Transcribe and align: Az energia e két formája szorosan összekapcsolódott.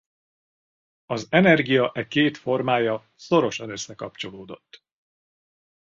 Az 1.05 1.27
energia 1.29 1.91
e 1.93 2.07
két 2.07 2.37
formája 2.37 3.09
szorosan 3.15 3.69
összekapcsolódott. 3.69 4.83